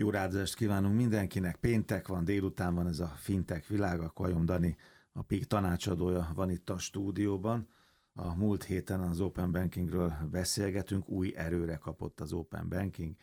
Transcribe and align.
Jó 0.00 0.10
ráadást 0.10 0.54
kívánunk 0.54 0.96
mindenkinek. 0.96 1.56
Péntek 1.56 2.08
van, 2.08 2.24
délután 2.24 2.74
van 2.74 2.86
ez 2.86 3.00
a 3.00 3.06
fintek 3.06 3.66
világa. 3.66 4.10
Kajom 4.10 4.44
Dani, 4.44 4.76
a 5.12 5.22
PIK 5.22 5.44
tanácsadója 5.44 6.30
van 6.34 6.50
itt 6.50 6.70
a 6.70 6.78
stúdióban. 6.78 7.68
A 8.14 8.34
múlt 8.34 8.64
héten 8.64 9.00
az 9.00 9.20
Open 9.20 9.52
Bankingről 9.52 10.14
beszélgetünk, 10.30 11.08
új 11.08 11.32
erőre 11.36 11.76
kapott 11.76 12.20
az 12.20 12.32
Open 12.32 12.68
Banking. 12.68 13.14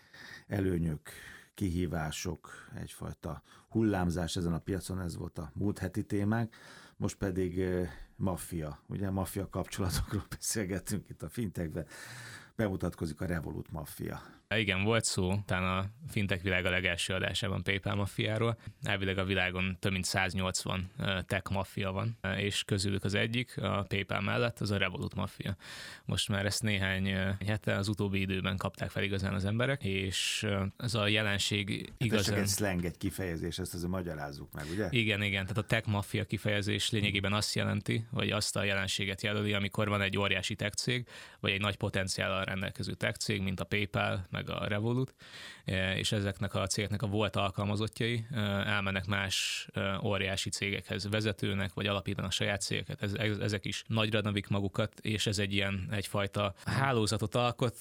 Előnyök, 0.48 1.10
kihívások, 1.54 2.50
egyfajta 2.76 3.44
hullámzás 3.70 4.36
ezen 4.36 4.54
a 4.54 4.60
piacon, 4.60 5.02
ez 5.02 5.18
volt 5.18 5.38
a 5.38 5.52
múlt 5.54 5.80
heti 5.80 6.04
témánk. 6.06 6.56
Most 6.98 7.18
pedig 7.18 7.60
eh, 7.60 7.90
maffia, 8.16 8.80
ugye 8.88 9.10
maffia 9.10 9.50
kapcsolatokról 9.50 10.26
beszélgetünk 10.36 11.10
itt 11.10 11.24
a 11.24 11.30
fintekben. 11.30 11.86
Bemutatkozik 12.56 13.22
a 13.22 13.26
Revolut 13.26 13.72
maffia. 13.72 14.37
Igen, 14.56 14.84
volt 14.84 15.04
szó 15.04 15.34
talán 15.46 15.78
a 15.78 15.86
fintech 16.10 16.44
világ 16.44 16.66
a 16.66 16.70
legelső 16.70 17.14
adásában 17.14 17.64
PayPal 17.64 17.96
maffiáról. 17.96 18.58
Elvileg 18.84 19.18
a 19.18 19.24
világon 19.24 19.78
több 19.80 19.92
mint 19.92 20.06
180 20.06 20.92
tech 21.26 21.52
maffia 21.52 21.92
van, 21.92 22.18
és 22.38 22.64
közülük 22.64 23.04
az 23.04 23.14
egyik, 23.14 23.58
a 23.58 23.86
PayPal 23.88 24.22
mellett, 24.22 24.60
az 24.60 24.72
a 24.72 24.78
Revolut 24.78 25.16
maffia. 25.16 25.56
Most 26.06 26.30
már 26.30 26.46
ezt 26.46 26.64
néhány 26.64 27.14
hete 27.46 27.76
az 27.76 27.88
utóbbi 27.88 28.20
időben 28.20 28.58
kapták 28.58 28.90
fel 28.90 29.04
igazán 29.04 29.34
az 29.34 29.46
emberek, 29.46 29.84
és 29.84 30.48
ez 30.78 30.94
a 30.94 31.08
jelenség 31.08 31.94
igazán... 31.98 32.34
Hát 32.36 32.44
ez 32.44 32.56
csak 32.56 32.64
egy 32.64 32.70
slang, 32.70 32.86
egy 32.86 32.98
kifejezés, 32.98 33.60
ezt 33.60 33.74
azért 33.74 33.92
magyarázzuk 33.92 34.54
meg, 34.54 34.66
ugye? 34.72 34.88
Igen, 34.90 35.22
igen, 35.22 35.42
tehát 35.42 35.58
a 35.58 35.68
tech 35.68 35.88
maffia 35.88 36.26
kifejezés 36.26 36.90
lényegében 36.90 37.34
azt 37.34 37.56
jelenti, 37.56 38.06
vagy 38.10 38.32
azt 38.32 38.56
a 38.56 38.64
jelenséget 38.64 39.22
jelöli, 39.22 39.54
amikor 39.54 39.88
van 39.88 40.02
egy 40.02 40.18
óriási 40.18 40.56
tech 40.56 40.76
cég, 40.76 41.08
vagy 41.40 41.52
egy 41.52 41.62
nagy 41.62 41.76
potenciállal 41.76 42.44
rendelkező 42.44 42.94
tech 42.94 43.18
cég, 43.18 43.42
mint 43.42 43.60
a 43.60 43.64
PayPal, 43.64 44.28
meg 44.38 44.50
a 44.50 44.68
Revolut, 44.68 45.14
e, 45.66 45.98
és 45.98 46.12
ezeknek 46.12 46.56
a 46.56 46.68
cégeknek 46.68 47.02
a 47.02 47.08
volt 47.08 47.36
alkalmazottjai 47.36 48.26
e, 48.32 48.40
elmennek 48.40 49.06
más 49.06 49.68
e, 49.74 50.00
óriási 50.04 50.50
cégekhez 50.50 51.10
vezetőnek, 51.10 51.74
vagy 51.74 51.88
alapítanak 51.88 52.32
saját 52.32 52.62
cégeket. 52.62 53.04
Ezek 53.42 53.66
is 53.66 53.84
nagyra 53.88 54.22
növik 54.22 54.48
magukat, 54.48 55.00
és 55.00 55.28
ez 55.28 55.40
egy 55.40 55.54
ilyen 55.54 55.88
egyfajta 55.92 56.54
hálózatot 56.66 57.36
alkot, 57.36 57.76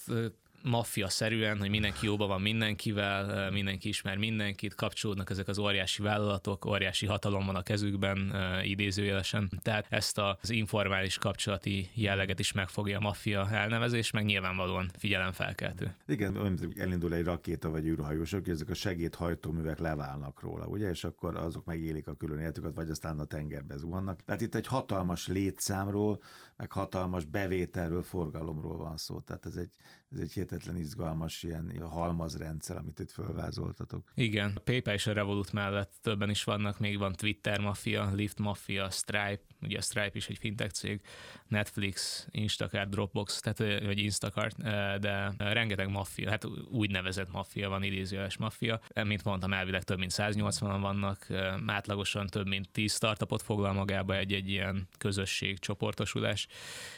maffia-szerűen, 0.63 1.59
hogy 1.59 1.71
mindenki 1.71 2.07
jóban 2.07 2.29
van 2.29 2.41
mindenkivel, 2.41 3.51
mindenki 3.51 3.89
ismer 3.89 4.17
mindenkit, 4.17 4.75
kapcsolódnak 4.75 5.31
ezek 5.31 5.49
az 5.49 5.59
óriási 5.59 6.03
vállalatok, 6.03 6.65
óriási 6.65 7.07
hatalom 7.07 7.47
van 7.47 7.57
a 7.57 7.63
kezükben, 7.63 8.35
idézőjelesen. 8.65 9.51
Tehát 9.63 9.87
ezt 9.89 10.19
az 10.19 10.51
informális 10.51 11.19
kapcsolati 11.19 11.91
jelleget 11.95 12.39
is 12.39 12.53
megfogja 12.53 12.97
a 12.97 13.01
maffia 13.01 13.49
elnevezés, 13.51 14.11
meg 14.11 14.25
nyilvánvalóan 14.25 14.91
figyelemfelkeltő. 14.99 15.95
Igen, 16.07 16.59
elindul 16.77 17.15
egy 17.15 17.25
rakéta 17.25 17.71
vagy 17.71 17.87
űrhajósok, 17.87 18.45
hogy 18.45 18.53
ezek 18.53 18.71
a 18.71 18.75
segédhajtóművek 18.75 19.79
leválnak 19.79 20.41
róla, 20.41 20.67
ugye, 20.67 20.89
és 20.89 21.05
akkor 21.05 21.37
azok 21.37 21.65
megélik 21.65 22.09
a 22.09 22.15
külön 22.15 22.39
életüket, 22.39 22.75
vagy 22.75 22.91
aztán 22.91 23.19
a 23.19 23.25
tengerbe 23.25 23.77
zuhannak. 23.77 24.25
Tehát 24.25 24.41
itt 24.41 24.55
egy 24.55 24.67
hatalmas 24.67 25.27
létszámról, 25.27 26.23
meg 26.57 26.73
hatalmas 26.73 27.25
bevételről, 27.25 28.03
forgalomról 28.03 28.77
van 28.77 28.97
szó. 28.97 29.21
Tehát 29.21 29.47
ez 29.47 29.57
egy, 29.57 29.71
ez 30.11 30.19
egy 30.19 30.33
hihetetlen 30.33 30.77
izgalmas 30.77 31.43
ilyen 31.43 31.81
halmazrendszer, 31.81 32.77
amit 32.77 32.99
itt 32.99 33.11
fölvázoltatok. 33.11 34.13
Igen, 34.15 34.53
a 34.55 34.61
PayPal 34.61 34.95
és 34.95 35.07
a 35.07 35.13
Revolut 35.13 35.53
mellett 35.53 35.93
többen 36.03 36.31
is 36.31 36.45
vannak, 36.45 36.79
még 36.79 36.99
van 36.99 37.13
Twitter 37.13 37.61
mafia, 37.61 38.13
Lyft 38.15 38.39
mafia, 38.39 38.91
Stripe, 38.91 39.45
ugye 39.67 39.79
a 39.79 39.81
Stripe 39.81 40.11
is 40.13 40.29
egy 40.29 40.39
fintech 40.39 40.73
cég, 40.73 41.01
Netflix, 41.49 42.27
Instacart, 42.31 42.89
Dropbox, 42.89 43.41
tehát 43.41 43.85
vagy 43.85 43.99
Instacart, 43.99 44.63
de 45.01 45.33
rengeteg 45.39 45.89
maffia, 45.89 46.31
hát 46.31 46.45
úgynevezett 46.71 47.33
maffia 47.33 47.69
van, 47.69 47.83
idézőjeles 47.83 48.37
maffia. 48.37 48.81
Mint 49.05 49.25
mondtam, 49.25 49.53
elvileg 49.53 49.83
több 49.83 49.99
mint 49.99 50.13
180-an 50.15 50.79
vannak, 50.81 51.27
átlagosan 51.67 52.27
több 52.27 52.47
mint 52.47 52.71
10 52.71 52.95
startupot 52.95 53.43
foglal 53.43 53.73
magába 53.73 54.17
egy-egy 54.17 54.49
ilyen 54.49 54.89
közösség, 54.99 55.59
csoportosulás, 55.59 56.47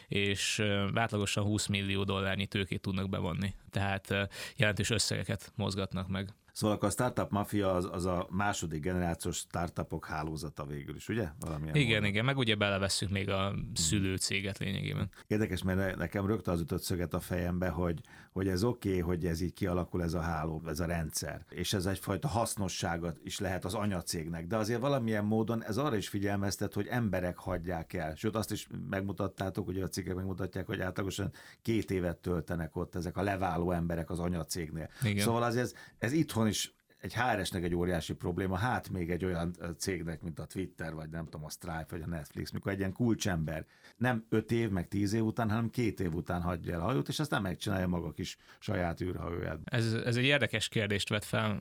és 0.09 0.63
átlagosan 0.95 1.45
20 1.45 1.67
millió 1.67 2.05
dollárnyi 2.05 2.47
tőkét 2.47 2.81
tudnak 2.81 3.09
bevonni. 3.09 3.55
Tehát 3.71 4.29
jelentős 4.57 4.91
összegeket 4.91 5.53
mozgatnak 5.55 6.09
meg. 6.09 6.35
Szóval 6.59 6.77
a 6.81 6.91
startup 6.91 7.31
mafia 7.31 7.75
az, 7.75 7.89
az 7.93 8.05
a 8.05 8.27
második 8.31 8.83
generációs 8.83 9.37
startupok 9.37 10.07
hálózata 10.07 10.67
végül 10.67 10.97
is, 10.97 11.09
ugye? 11.09 11.29
Valamilyen 11.41 11.75
igen, 11.75 11.89
módon. 11.89 12.05
igen, 12.05 12.25
meg 12.25 12.37
ugye 12.37 12.55
belevesszük 12.55 13.11
még 13.11 13.31
a 13.31 13.55
szülőcéget 13.75 14.59
lényegében. 14.59 15.11
Érdekes, 15.27 15.63
mert 15.63 15.97
nekem 15.97 16.27
rögtön 16.27 16.55
az 16.55 16.61
jutott 16.61 16.83
szöget 16.83 17.15
a 17.15 17.21
fejembe, 17.21 17.69
hogy, 17.69 18.01
hogy 18.33 18.49
ez 18.49 18.65
oké, 18.65 18.89
okay, 18.89 19.01
hogy 19.01 19.27
ez 19.27 19.41
így 19.41 19.53
kialakul 19.53 20.03
ez 20.03 20.15
a 20.15 20.21
háló, 20.21 20.63
ez 20.67 20.81
a 20.81 20.87
rendszer, 20.87 21.45
és 21.51 21.73
ez 21.73 21.87
egyfajta 21.87 22.29
hasznosságot 22.29 23.19
is 23.25 23.39
lehet 23.39 23.65
az 23.65 23.75
anyacégnek, 23.75 24.47
de 24.47 24.57
azért 24.57 24.81
valamilyen 24.81 25.25
módon 25.25 25.65
ez 25.65 25.77
arra 25.77 25.97
is 25.97 26.09
figyelmeztet, 26.09 26.75
hogy 26.75 26.87
emberek 26.87 27.37
hagyják 27.37 27.93
el. 27.93 28.15
Sőt, 28.15 28.37
azt 28.37 28.53
is 28.53 28.67
megmutattátok, 28.91 29.65
hogy 29.65 29.81
a 29.81 29.89
cikkek 29.89 30.15
megmutatják, 30.15 30.67
hogy 30.67 30.81
átlagosan 30.81 31.33
két 31.63 31.91
évet 31.91 32.17
töltenek 32.17 32.77
ott 32.77 32.95
ezek 32.95 33.17
a 33.17 33.23
leváló 33.23 33.58
emberek 33.71 34.11
az 34.11 34.19
anyacégnél. 34.19 34.89
Igen. 35.03 35.25
Szóval 35.25 35.43
azért 35.43 35.65
ez, 35.65 35.75
ez 35.99 36.13
itthon 36.13 36.47
is 36.47 36.73
egy 37.01 37.15
HRS-nek 37.15 37.63
egy 37.63 37.75
óriási 37.75 38.15
probléma, 38.15 38.57
hát 38.57 38.89
még 38.89 39.11
egy 39.11 39.25
olyan 39.25 39.57
cégnek, 39.79 40.23
mint 40.23 40.39
a 40.39 40.45
Twitter, 40.45 40.95
vagy 40.95 41.09
nem 41.09 41.25
tudom, 41.25 41.45
a 41.45 41.51
Stripe, 41.51 41.87
vagy 41.91 42.03
a 42.03 42.07
Netflix, 42.07 42.51
mikor 42.51 42.73
egy 42.73 42.79
ilyen 42.79 42.93
kulcsember 42.93 43.67
nem 43.97 44.25
öt 44.29 44.53
év, 44.53 44.71
meg 44.71 44.89
tíz 44.89 45.13
év 45.13 45.25
után, 45.25 45.49
hanem 45.49 45.71
két 45.71 46.01
év 46.01 46.15
után 46.15 46.43
hagyja 46.43 46.75
el 46.75 46.81
hajót, 46.81 47.09
és 47.09 47.19
aztán 47.19 47.43
megcsinálja 47.43 47.87
maga 47.87 48.13
kis 48.13 48.37
saját 48.59 49.01
űrhajóját. 49.01 49.59
Ez, 49.65 49.93
ez 49.93 50.17
egy 50.17 50.25
érdekes 50.25 50.69
kérdést 50.69 51.09
vet 51.09 51.25
fel, 51.25 51.55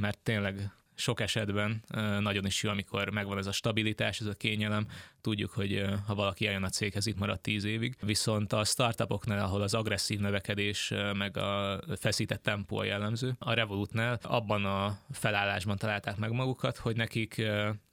mert 0.00 0.18
tényleg 0.18 0.70
sok 0.94 1.20
esetben 1.20 1.82
nagyon 2.20 2.46
is 2.46 2.62
jó, 2.62 2.70
amikor 2.70 3.10
megvan 3.10 3.38
ez 3.38 3.46
a 3.46 3.52
stabilitás, 3.52 4.20
ez 4.20 4.26
a 4.26 4.34
kényelem. 4.34 4.86
Tudjuk, 5.22 5.50
hogy 5.50 5.84
ha 6.06 6.14
valaki 6.14 6.46
eljön 6.46 6.62
a 6.62 6.68
céghez, 6.68 7.06
itt 7.06 7.18
marad 7.18 7.40
tíz 7.40 7.64
évig. 7.64 7.96
Viszont 8.00 8.52
a 8.52 8.64
startupoknál, 8.64 9.44
ahol 9.44 9.62
az 9.62 9.74
agresszív 9.74 10.20
növekedés, 10.20 10.92
meg 11.12 11.36
a 11.36 11.80
feszített 11.96 12.42
tempó 12.42 12.76
a 12.76 12.84
jellemző, 12.84 13.34
a 13.38 13.52
Revolutnál 13.52 14.18
abban 14.22 14.64
a 14.64 14.98
felállásban 15.10 15.76
találták 15.76 16.16
meg 16.16 16.30
magukat, 16.30 16.76
hogy 16.76 16.96
nekik 16.96 17.42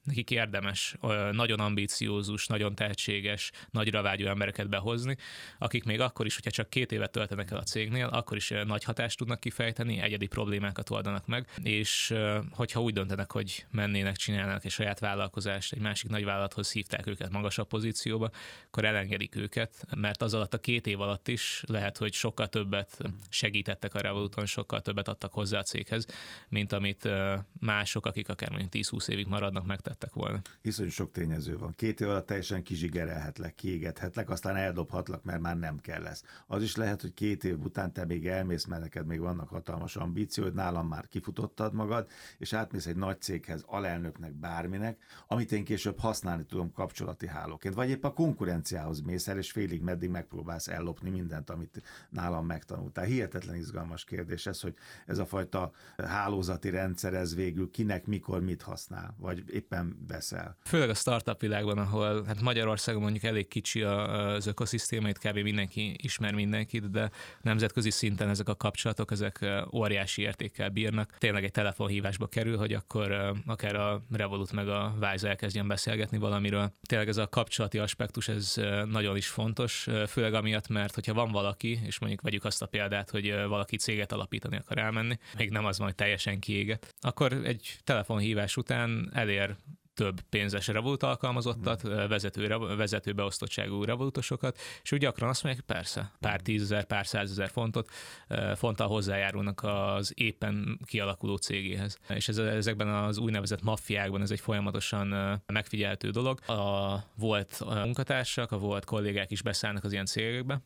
nekik 0.04 0.30
érdemes 0.30 0.96
nagyon 1.32 1.60
ambíciózus, 1.60 2.46
nagyon 2.46 2.74
tehetséges, 2.74 3.50
nagyra 3.70 4.02
vágyó 4.02 4.26
embereket 4.26 4.68
behozni, 4.68 5.16
akik 5.58 5.84
még 5.84 6.00
akkor 6.00 6.26
is, 6.26 6.34
hogyha 6.34 6.50
csak 6.50 6.70
két 6.70 6.92
évet 6.92 7.10
töltenek 7.10 7.50
el 7.50 7.58
a 7.58 7.62
cégnél, 7.62 8.06
akkor 8.06 8.36
is 8.36 8.52
nagy 8.66 8.84
hatást 8.84 9.18
tudnak 9.18 9.40
kifejteni, 9.40 10.00
egyedi 10.00 10.26
problémákat 10.26 10.90
oldanak 10.90 11.26
meg, 11.26 11.48
és 11.62 12.14
hogyha 12.50 12.80
úgy 12.80 12.92
döntenek, 12.92 13.32
hogy 13.32 13.66
mennének, 13.70 14.16
csinálnak 14.16 14.64
egy 14.64 14.70
saját 14.70 14.98
vállalkozást, 14.98 15.72
egy 15.72 15.80
másik 15.80 16.10
nagy 16.10 16.24
vállalathoz 16.24 16.72
hívták 16.72 17.06
őket 17.06 17.19
magasabb 17.30 17.68
pozícióba, 17.68 18.30
akkor 18.66 18.84
elengedik 18.84 19.36
őket, 19.36 19.84
mert 19.96 20.22
az 20.22 20.34
alatt 20.34 20.54
a 20.54 20.58
két 20.58 20.86
év 20.86 21.00
alatt 21.00 21.28
is 21.28 21.62
lehet, 21.66 21.96
hogy 21.96 22.12
sokkal 22.12 22.48
többet 22.48 22.98
segítettek 23.28 23.94
a 23.94 24.00
Revoluton, 24.00 24.46
sokkal 24.46 24.80
többet 24.80 25.08
adtak 25.08 25.32
hozzá 25.32 25.58
a 25.58 25.62
céghez, 25.62 26.06
mint 26.48 26.72
amit 26.72 27.08
mások, 27.60 28.06
akik 28.06 28.28
akár 28.28 28.50
mondjuk 28.50 28.72
10-20 28.72 29.08
évig 29.08 29.26
maradnak, 29.26 29.66
megtettek 29.66 30.12
volna. 30.12 30.40
Iszonyú 30.62 30.90
sok 30.90 31.12
tényező 31.12 31.58
van. 31.58 31.72
Két 31.76 32.00
év 32.00 32.08
alatt 32.08 32.26
teljesen 32.26 32.62
kizsigerelhetlek, 32.62 33.54
kiégethetlek, 33.54 34.30
aztán 34.30 34.56
eldobhatlak, 34.56 35.24
mert 35.24 35.40
már 35.40 35.58
nem 35.58 35.78
kell 35.78 36.02
lesz. 36.02 36.24
Az 36.46 36.62
is 36.62 36.76
lehet, 36.76 37.00
hogy 37.00 37.14
két 37.14 37.44
év 37.44 37.58
után 37.58 37.92
te 37.92 38.04
még 38.04 38.26
elmész, 38.26 38.64
mert 38.64 38.82
neked 38.82 39.06
még 39.06 39.20
vannak 39.20 39.48
hatalmas 39.48 39.96
ambícióid, 39.96 40.54
nálam 40.54 40.88
már 40.88 41.08
kifutottad 41.08 41.74
magad, 41.74 42.08
és 42.38 42.52
átmész 42.52 42.86
egy 42.86 42.96
nagy 42.96 43.20
céghez, 43.20 43.64
alelnöknek, 43.66 44.32
bárminek, 44.32 44.98
amit 45.26 45.52
én 45.52 45.64
később 45.64 45.98
használni 45.98 46.44
tudom 46.44 46.72
kapcsolati 47.10 47.26
hálóként. 47.26 47.74
Vagy 47.74 47.90
épp 47.90 48.04
a 48.04 48.12
konkurenciához 48.12 49.00
mész 49.00 49.28
el, 49.28 49.38
és 49.38 49.50
félig 49.50 49.80
meddig 49.80 50.10
megpróbálsz 50.10 50.68
ellopni 50.68 51.10
mindent, 51.10 51.50
amit 51.50 51.82
nálam 52.10 52.46
megtanultál. 52.46 53.04
Hihetetlen 53.04 53.56
izgalmas 53.56 54.04
kérdés 54.04 54.46
ez, 54.46 54.60
hogy 54.60 54.74
ez 55.06 55.18
a 55.18 55.26
fajta 55.26 55.70
hálózati 55.96 56.70
rendszer, 56.70 57.14
ez 57.14 57.34
végül 57.34 57.70
kinek, 57.70 58.06
mikor, 58.06 58.40
mit 58.40 58.62
használ, 58.62 59.14
vagy 59.18 59.44
éppen 59.52 60.04
veszel. 60.08 60.56
Főleg 60.64 60.88
a 60.88 60.94
startup 60.94 61.40
világban, 61.40 61.78
ahol 61.78 62.24
hát 62.24 62.40
Magyarországon 62.40 63.02
mondjuk 63.02 63.24
elég 63.24 63.48
kicsi 63.48 63.82
az 63.82 64.46
ökoszisztéma, 64.46 65.08
itt 65.08 65.18
kb. 65.18 65.38
mindenki 65.38 65.96
ismer 66.02 66.34
mindenkit, 66.34 66.90
de 66.90 67.10
nemzetközi 67.42 67.90
szinten 67.90 68.28
ezek 68.28 68.48
a 68.48 68.56
kapcsolatok, 68.56 69.10
ezek 69.10 69.46
óriási 69.72 70.22
értékkel 70.22 70.68
bírnak. 70.68 71.16
Tényleg 71.18 71.44
egy 71.44 71.50
telefonhívásba 71.50 72.26
kerül, 72.26 72.56
hogy 72.56 72.72
akkor 72.72 73.32
akár 73.46 73.74
a 73.74 74.02
Revolut 74.10 74.52
meg 74.52 74.68
a 74.68 74.94
Wise 75.00 75.28
elkezdjen 75.28 75.68
beszélgetni 75.68 76.18
valamiről. 76.18 76.72
Tényleg 76.82 76.99
ez 77.08 77.16
a 77.16 77.28
kapcsolati 77.28 77.78
aspektus, 77.78 78.28
ez 78.28 78.54
nagyon 78.84 79.16
is 79.16 79.28
fontos, 79.28 79.88
főleg 80.08 80.34
amiatt, 80.34 80.68
mert 80.68 80.94
hogyha 80.94 81.14
van 81.14 81.30
valaki, 81.30 81.80
és 81.84 81.98
mondjuk 81.98 82.20
vegyük 82.20 82.44
azt 82.44 82.62
a 82.62 82.66
példát, 82.66 83.10
hogy 83.10 83.34
valaki 83.48 83.76
céget 83.76 84.12
alapítani 84.12 84.56
akar 84.56 84.78
elmenni, 84.78 85.18
még 85.36 85.50
nem 85.50 85.64
az 85.64 85.78
majd 85.78 85.94
teljesen 85.94 86.38
kiéget, 86.38 86.94
akkor 87.00 87.32
egy 87.32 87.76
telefonhívás 87.84 88.56
után 88.56 89.10
elér 89.12 89.56
több 90.00 90.20
pénzes 90.20 90.66
Revolut 90.66 91.02
alkalmazottat, 91.02 91.82
vezető, 91.82 92.56
vezető 92.76 93.12
beosztottságú 93.12 93.84
Revolutosokat, 93.84 94.58
és 94.82 94.92
úgy 94.92 94.98
gyakran 94.98 95.28
azt 95.28 95.42
mondják, 95.42 95.64
persze, 95.64 96.12
pár 96.20 96.40
tízezer, 96.40 96.84
pár 96.84 97.06
százezer 97.06 97.50
fontot, 97.50 97.90
fonttal 98.54 98.88
hozzájárulnak 98.88 99.62
az 99.62 100.12
éppen 100.16 100.80
kialakuló 100.84 101.36
cégéhez. 101.36 101.98
És 102.08 102.28
ez, 102.28 102.38
ezekben 102.38 102.88
az 102.88 103.18
úgynevezett 103.18 103.62
maffiákban 103.62 104.20
ez 104.20 104.30
egy 104.30 104.40
folyamatosan 104.40 105.40
megfigyeltő 105.46 106.10
dolog. 106.10 106.40
A 106.46 107.04
volt 107.14 107.64
munkatársak, 107.66 108.52
a 108.52 108.58
volt 108.58 108.84
kollégák 108.84 109.30
is 109.30 109.42
beszállnak 109.42 109.84
az 109.84 109.92
ilyen 109.92 110.06
cégekbe, 110.06 110.60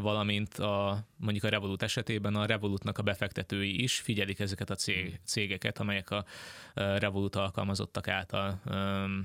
valamint 0.00 0.54
a, 0.54 1.06
mondjuk 1.16 1.44
a 1.44 1.48
Revolut 1.48 1.82
esetében 1.82 2.34
a 2.34 2.46
Revolutnak 2.46 2.98
a 2.98 3.02
befektetői 3.02 3.82
is 3.82 3.98
figyelik 3.98 4.40
ezeket 4.40 4.70
a 4.70 4.74
cég, 4.74 5.20
cégeket, 5.24 5.78
amelyek 5.78 6.10
a 6.10 6.24
Revolut 6.74 7.36
alkalmazottak 7.36 8.08
által 8.08 8.60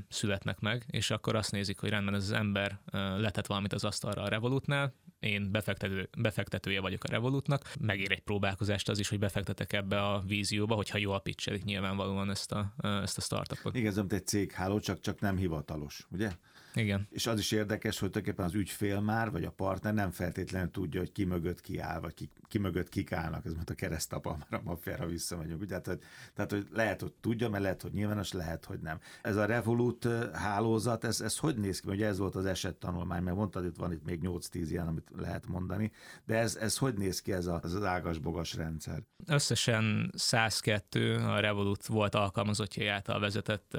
születnek 0.10 0.60
meg, 0.60 0.86
és 0.90 1.12
akkor 1.12 1.36
azt 1.36 1.52
nézik, 1.52 1.80
hogy 1.80 1.90
rendben 1.90 2.14
ez 2.14 2.24
az 2.24 2.32
ember 2.32 2.80
letett 3.18 3.48
valamit 3.48 3.74
az 3.74 3.84
asztalra 3.84 4.22
a 4.22 4.28
Revolutnál, 4.28 4.94
én 5.20 5.52
befektető, 5.52 6.10
befektetője 6.18 6.82
vagyok 6.82 7.04
a 7.04 7.08
Revolutnak, 7.12 7.74
megér 7.80 8.12
egy 8.12 8.22
próbálkozást 8.22 8.90
az 8.90 9.00
is, 9.00 9.10
hogy 9.10 9.20
befektetek 9.20 9.74
ebbe 9.74 10.02
a 10.02 10.24
vízióba, 10.28 10.76
hogyha 10.76 10.98
jól 10.98 11.22
pitchelik 11.22 11.64
nyilvánvalóan 11.64 12.30
ezt 12.30 12.52
a, 12.52 12.74
ezt 12.82 13.18
a 13.18 13.22
startupot. 13.22 13.76
Igen, 13.76 13.92
ez 13.92 14.02
egy 14.10 14.28
cégháló, 14.28 14.80
csak, 14.80 15.00
csak 15.00 15.20
nem 15.20 15.38
hivatalos, 15.38 16.08
ugye? 16.12 16.32
Igen. 16.74 17.08
És 17.10 17.28
az 17.28 17.40
is 17.40 17.52
érdekes, 17.52 18.00
hogy 18.00 18.10
tulajdonképpen 18.10 18.46
az 18.46 18.60
ügyfél 18.60 19.00
már, 19.00 19.32
vagy 19.32 19.44
a 19.44 19.52
partner 19.52 19.94
nem 19.94 20.12
feltétlenül 20.12 20.72
tudja, 20.72 21.00
hogy 21.00 21.12
ki 21.12 21.24
mögött 21.24 21.62
ki 21.62 21.80
áll, 21.80 22.00
vagy 22.00 22.14
ki, 22.14 22.30
ki 22.52 22.58
mögött 22.58 22.90
kik 22.90 23.12
állnak. 23.12 23.46
Ez 23.46 23.54
most 23.54 23.70
a 23.70 23.74
keresztapa, 23.74 24.38
már 24.50 24.60
a 24.60 24.64
maffiára 24.64 25.06
visszamegyünk. 25.06 25.66
Tehát, 25.66 25.88
hogy, 25.88 26.00
tehát, 26.34 26.52
hogy 26.52 26.68
lehet, 26.72 27.02
hogy 27.02 27.14
tudja, 27.22 27.50
mert 27.50 27.64
lehet, 27.64 27.82
hogy 27.82 27.94
nyilvános, 27.94 28.32
lehet, 28.32 28.66
hogy 28.66 28.80
nem. 28.80 29.00
Ez 29.22 29.36
a 29.36 29.46
Revolut 29.46 30.08
hálózat, 30.34 31.04
ez, 31.04 31.22
ez 31.22 31.38
hogy 31.38 31.58
néz 31.58 31.80
ki? 31.80 31.90
Ugye 31.90 32.08
ez 32.08 32.18
volt 32.18 32.36
az 32.36 32.46
esettanulmány, 32.46 33.24
mert 33.24 33.36
mondtad, 33.36 33.66
itt 33.66 33.76
van 33.76 33.92
itt 33.92 34.06
még 34.06 34.20
8-10 34.24 34.68
ilyen, 34.70 34.88
amit 34.88 35.12
lehet 35.18 35.48
mondani, 35.48 35.92
de 36.26 36.38
ez, 36.38 36.56
ez 36.56 36.78
hogy 36.78 36.94
néz 36.94 37.22
ki 37.22 37.34
ez, 37.34 37.46
a, 37.46 37.60
az 37.64 37.84
ágas-bogas 37.84 38.54
rendszer? 38.54 39.04
Összesen 39.26 40.12
102 40.16 41.16
a 41.16 41.40
Revolut 41.40 41.86
volt 41.86 42.16
alkalmazottja 42.16 42.94
által 42.94 43.20
vezetett 43.20 43.78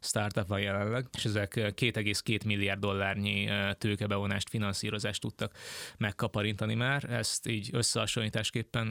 startup 0.00 0.48
van 0.48 0.60
jelenleg, 0.60 1.06
és 1.16 1.24
ezek 1.24 1.54
2,2 1.54 2.44
milliárd 2.46 2.80
dollárnyi 2.80 3.48
tőkebevonást, 3.78 4.48
finanszírozást 4.48 5.20
tudtak 5.20 5.52
megkaparintani 5.98 6.74
már. 6.74 7.04
Ezt 7.04 7.48
így 7.48 7.70
összehasonlításképpen 8.06 8.86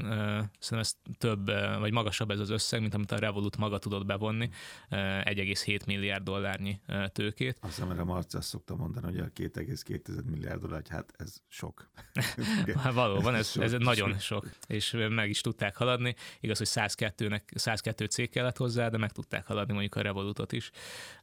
szerintem 0.59 0.79
ez 0.79 0.95
több, 1.17 1.45
vagy 1.79 1.91
magasabb 1.91 2.31
ez 2.31 2.39
az 2.39 2.49
összeg, 2.49 2.81
mint 2.81 2.93
amit 2.93 3.11
a 3.11 3.17
Revolut 3.17 3.57
maga 3.57 3.77
tudott 3.77 4.05
bevonni, 4.05 4.49
1,7 4.89 5.85
milliárd 5.85 6.23
dollárnyi 6.23 6.79
tőkét. 7.07 7.57
Azt 7.61 7.75
hiszem, 7.75 7.99
a 7.99 8.03
Marci 8.03 8.37
azt 8.37 8.47
szokta 8.47 8.75
mondani, 8.75 9.05
hogy 9.05 9.19
a 9.19 9.29
2,2 9.59 10.23
milliárd 10.25 10.61
dollár, 10.61 10.81
hát 10.89 11.13
ez 11.17 11.35
sok. 11.47 11.89
hát 12.83 12.93
valóban, 12.93 13.35
ez, 13.35 13.57
ez 13.59 13.71
nagyon 13.71 14.19
sok, 14.19 14.49
és 14.67 14.95
meg 15.09 15.29
is 15.29 15.41
tudták 15.41 15.75
haladni. 15.75 16.15
Igaz, 16.39 16.57
hogy 16.57 16.67
102-nek, 16.71 17.41
102 17.55 18.05
cég 18.05 18.29
kellett 18.29 18.57
hozzá, 18.57 18.89
de 18.89 18.97
meg 18.97 19.11
tudták 19.11 19.45
haladni 19.45 19.73
mondjuk 19.73 19.95
a 19.95 20.01
Revolutot 20.01 20.51
is 20.51 20.71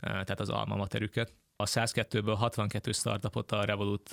tehát 0.00 0.40
az 0.40 0.48
alma 0.48 0.76
materüket. 0.76 1.32
A 1.62 1.66
102-ből 1.66 2.34
62 2.38 2.92
startupot 2.92 3.52
a 3.52 3.64
Revolut 3.64 4.10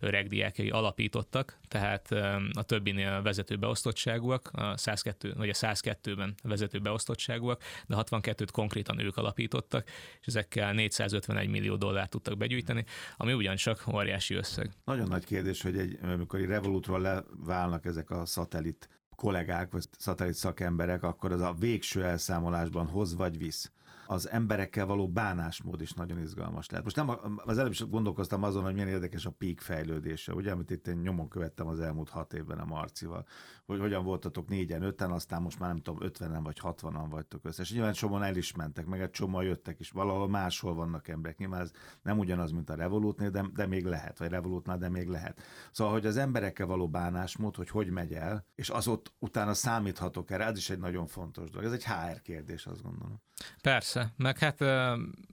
öreg 0.00 0.26
diákjai 0.26 0.70
alapítottak, 0.70 1.58
tehát 1.68 2.10
a 2.52 2.62
többinél 2.62 3.22
vezető 3.22 3.56
beosztottságúak, 3.56 4.50
a 4.52 4.76
102, 4.76 5.34
vagy 5.34 5.48
a 5.48 5.52
102-ben 5.52 6.34
vezető 6.42 6.78
beosztottságúak, 6.78 7.62
de 7.86 7.96
62-t 7.98 8.48
konkrétan 8.52 8.98
ők 8.98 9.16
alapítottak, 9.16 9.88
és 10.20 10.26
ezekkel 10.26 10.72
451 10.72 11.48
millió 11.48 11.76
dollárt 11.76 12.10
tudtak 12.10 12.36
begyűjteni, 12.36 12.84
ami 13.16 13.32
ugyancsak 13.32 13.84
óriási 13.92 14.34
összeg. 14.34 14.70
Nagyon 14.84 15.08
nagy 15.08 15.24
kérdés, 15.24 15.62
hogy 15.62 15.78
egy, 15.78 15.98
amikor 16.02 16.40
Revolutról 16.40 17.00
leválnak 17.00 17.84
ezek 17.84 18.10
a 18.10 18.26
szatellit 18.26 18.88
kollégák, 19.16 19.70
vagy 19.70 19.84
szatellit 19.98 20.34
szakemberek, 20.34 21.02
akkor 21.02 21.32
az 21.32 21.40
a 21.40 21.54
végső 21.58 22.04
elszámolásban 22.04 22.86
hoz 22.86 23.14
vagy 23.14 23.38
visz 23.38 23.72
az 24.10 24.30
emberekkel 24.30 24.86
való 24.86 25.08
bánásmód 25.08 25.80
is 25.80 25.92
nagyon 25.92 26.18
izgalmas 26.18 26.68
lehet. 26.68 26.84
Most 26.84 26.96
nem, 26.96 27.10
az 27.36 27.58
előbb 27.58 27.70
is 27.70 27.88
gondolkoztam 27.88 28.42
azon, 28.42 28.62
hogy 28.62 28.72
milyen 28.72 28.88
érdekes 28.88 29.26
a 29.26 29.30
peak 29.30 29.60
fejlődése, 29.60 30.34
ugye, 30.34 30.50
amit 30.52 30.70
itt 30.70 30.86
én 30.86 30.96
nyomon 30.96 31.28
követtem 31.28 31.66
az 31.66 31.80
elmúlt 31.80 32.08
hat 32.08 32.32
évben 32.32 32.58
a 32.58 32.64
Marcival, 32.64 33.26
hogy 33.66 33.80
hogyan 33.80 34.04
voltatok 34.04 34.48
négyen, 34.48 34.82
öten, 34.82 35.10
aztán 35.10 35.42
most 35.42 35.58
már 35.58 35.68
nem 35.68 35.78
tudom, 35.78 36.02
ötvenen 36.02 36.42
vagy 36.42 36.58
hatvanan 36.58 37.08
vagytok 37.08 37.44
össze. 37.44 37.62
És 37.62 37.72
nyilván 37.72 37.92
csomóan 37.92 38.22
el 38.22 38.36
is 38.36 38.54
mentek, 38.54 38.86
meg 38.86 39.00
egy 39.00 39.10
csomó 39.10 39.40
jöttek 39.40 39.80
is, 39.80 39.90
valahol 39.90 40.28
máshol 40.28 40.74
vannak 40.74 41.08
emberek. 41.08 41.38
Nyilván 41.38 41.60
ez 41.60 41.70
nem 42.02 42.18
ugyanaz, 42.18 42.50
mint 42.50 42.70
a 42.70 42.74
Revolutnél, 42.74 43.30
de, 43.30 43.44
de 43.54 43.66
még 43.66 43.84
lehet, 43.84 44.18
vagy 44.18 44.30
Revolutnál, 44.30 44.78
de 44.78 44.88
még 44.88 45.08
lehet. 45.08 45.40
Szóval, 45.72 45.92
hogy 45.92 46.06
az 46.06 46.16
emberekkel 46.16 46.66
való 46.66 46.88
bánásmód, 46.88 47.56
hogy 47.56 47.68
hogy 47.68 47.90
megy 47.90 48.12
el, 48.12 48.46
és 48.54 48.70
az 48.70 48.88
ott 48.88 49.12
utána 49.18 49.54
számíthatok 49.54 50.30
erre, 50.30 50.44
ez 50.44 50.56
is 50.56 50.70
egy 50.70 50.78
nagyon 50.78 51.06
fontos 51.06 51.50
dolog. 51.50 51.66
Ez 51.66 51.72
egy 51.72 51.84
HR 51.84 52.20
kérdés, 52.22 52.66
azt 52.66 52.82
gondolom. 52.82 53.20
Persze, 53.62 53.99
meg 54.16 54.38
hát 54.38 54.58